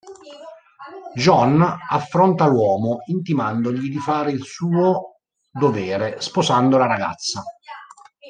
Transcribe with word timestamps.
John 1.13 1.61
affronta 1.61 2.47
l'uomo, 2.47 3.01
intimandogli 3.05 3.91
di 3.91 3.99
fare 3.99 4.31
il 4.31 4.41
suo 4.41 5.19
dovere 5.51 6.19
sposando 6.21 6.79
la 6.79 6.87
ragazza. 6.87 7.43